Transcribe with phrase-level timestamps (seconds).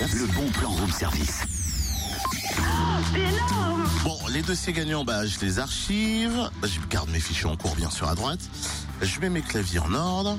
[0.00, 1.40] Le bon plan room service.
[3.12, 6.50] C'est énorme Bon, les dossiers gagnants, bah, je les archive.
[6.60, 8.40] Bah, je garde mes fichiers en cours, bien sûr, à droite.
[9.02, 10.38] Je mets mes claviers en ordre.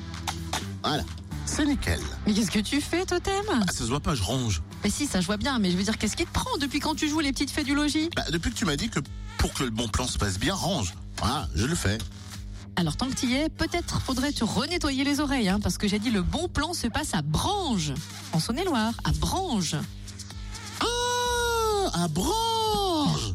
[0.83, 1.03] Voilà.
[1.45, 1.99] C'est nickel.
[2.25, 3.33] Mais qu'est-ce que tu fais, Totem?
[3.51, 4.61] Ah, ça se voit pas, je range.
[4.83, 6.79] Mais si, ça je vois bien, mais je veux dire, qu'est-ce qui te prend depuis
[6.79, 8.09] quand tu joues les petites fées du logis?
[8.15, 8.99] Bah, depuis que tu m'as dit que
[9.37, 10.93] pour que le bon plan se passe bien, range.
[11.19, 11.99] Voilà, je le fais.
[12.81, 15.87] Alors tant que tu y es, peut-être faudrait te renettoyer les oreilles, hein, parce que
[15.87, 17.93] j'ai dit le bon plan se passe à Brange,
[18.33, 19.75] en Saône-et-Loire, à Brange.
[20.79, 23.33] Ah, à Branche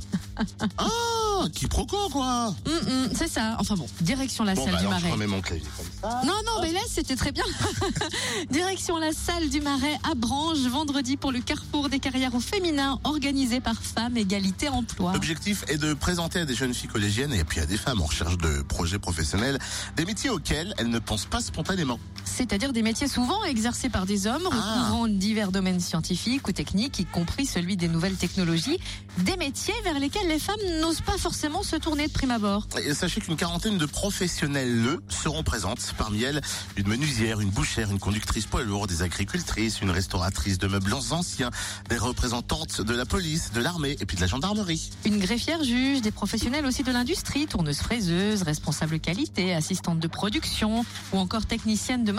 [0.78, 0.87] Ah,
[1.54, 3.56] quiproquo, quoi Hum, hum, c'est ça.
[3.58, 5.12] Enfin bon, direction la Bon, salle bah, du alors, je Marais.
[5.14, 6.20] remets mon clavier comme ça.
[6.24, 7.45] Non, non, mais laisse, c'était très bien.
[8.50, 12.98] Direction la salle du Marais à Branche, vendredi pour le carrefour des carrières au féminin
[13.04, 15.12] organisé par Femmes Égalité Emploi.
[15.12, 18.06] L'objectif est de présenter à des jeunes filles collégiennes et puis à des femmes en
[18.06, 19.59] recherche de projets professionnels
[19.96, 21.98] des métiers auxquels elles ne pensent pas spontanément.
[22.36, 24.56] C'est-à-dire des métiers souvent exercés par des hommes, Ah.
[24.56, 28.78] recouvrant divers domaines scientifiques ou techniques, y compris celui des nouvelles technologies.
[29.18, 32.66] Des métiers vers lesquels les femmes n'osent pas forcément se tourner de prime abord.
[32.84, 35.95] Et sachez qu'une quarantaine de professionnels le seront présentes.
[35.96, 36.42] Parmi elles,
[36.76, 41.51] une menuisière, une bouchère, une conductrice poids lourd, des agricultrices, une restauratrice de meubles anciens,
[41.88, 44.90] des représentantes de la police, de l'armée et puis de la gendarmerie.
[45.07, 50.84] Une greffière juge, des professionnels aussi de l'industrie, tourneuse fraiseuse, responsable qualité, assistante de production
[51.14, 52.12] ou encore technicienne de